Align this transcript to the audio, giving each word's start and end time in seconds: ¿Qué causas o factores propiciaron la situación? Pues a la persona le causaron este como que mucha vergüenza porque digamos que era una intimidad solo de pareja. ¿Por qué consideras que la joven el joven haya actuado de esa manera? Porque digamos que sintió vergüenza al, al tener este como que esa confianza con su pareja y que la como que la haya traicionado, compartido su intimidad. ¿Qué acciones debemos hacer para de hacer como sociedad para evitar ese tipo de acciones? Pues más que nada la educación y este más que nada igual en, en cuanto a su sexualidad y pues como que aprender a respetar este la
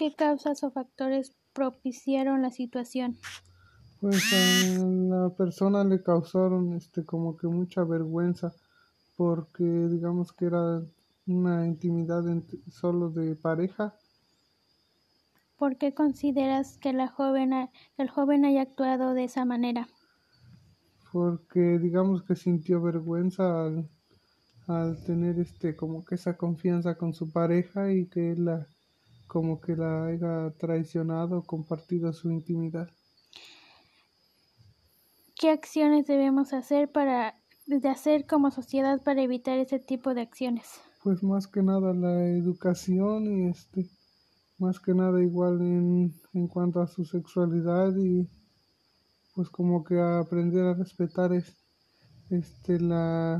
¿Qué 0.00 0.14
causas 0.14 0.64
o 0.64 0.70
factores 0.70 1.36
propiciaron 1.52 2.40
la 2.40 2.50
situación? 2.50 3.18
Pues 4.00 4.22
a 4.32 4.78
la 4.82 5.28
persona 5.36 5.84
le 5.84 6.02
causaron 6.02 6.72
este 6.72 7.04
como 7.04 7.36
que 7.36 7.48
mucha 7.48 7.84
vergüenza 7.84 8.54
porque 9.18 9.62
digamos 9.62 10.32
que 10.32 10.46
era 10.46 10.80
una 11.26 11.66
intimidad 11.66 12.24
solo 12.70 13.10
de 13.10 13.36
pareja. 13.36 13.94
¿Por 15.58 15.76
qué 15.76 15.92
consideras 15.92 16.78
que 16.78 16.94
la 16.94 17.08
joven 17.08 17.68
el 17.98 18.08
joven 18.08 18.46
haya 18.46 18.62
actuado 18.62 19.12
de 19.12 19.24
esa 19.24 19.44
manera? 19.44 19.86
Porque 21.12 21.78
digamos 21.78 22.22
que 22.22 22.36
sintió 22.36 22.80
vergüenza 22.80 23.66
al, 23.66 23.90
al 24.66 25.04
tener 25.04 25.38
este 25.38 25.76
como 25.76 26.06
que 26.06 26.14
esa 26.14 26.38
confianza 26.38 26.94
con 26.94 27.12
su 27.12 27.30
pareja 27.30 27.92
y 27.92 28.06
que 28.06 28.34
la 28.34 28.66
como 29.30 29.60
que 29.60 29.76
la 29.76 30.06
haya 30.06 30.50
traicionado, 30.58 31.44
compartido 31.44 32.12
su 32.12 32.32
intimidad. 32.32 32.90
¿Qué 35.38 35.50
acciones 35.50 36.08
debemos 36.08 36.52
hacer 36.52 36.90
para 36.90 37.36
de 37.66 37.88
hacer 37.88 38.26
como 38.26 38.50
sociedad 38.50 39.00
para 39.04 39.22
evitar 39.22 39.56
ese 39.60 39.78
tipo 39.78 40.14
de 40.14 40.22
acciones? 40.22 40.80
Pues 41.04 41.22
más 41.22 41.46
que 41.46 41.62
nada 41.62 41.94
la 41.94 42.26
educación 42.26 43.24
y 43.26 43.50
este 43.50 43.88
más 44.58 44.80
que 44.80 44.94
nada 44.94 45.22
igual 45.22 45.60
en, 45.60 46.12
en 46.34 46.48
cuanto 46.48 46.82
a 46.82 46.88
su 46.88 47.04
sexualidad 47.04 47.94
y 47.96 48.28
pues 49.36 49.48
como 49.48 49.84
que 49.84 50.00
aprender 50.00 50.64
a 50.64 50.74
respetar 50.74 51.30
este 52.30 52.80
la 52.80 53.28